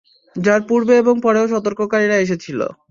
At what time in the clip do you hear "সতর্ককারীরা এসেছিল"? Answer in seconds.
1.47-2.59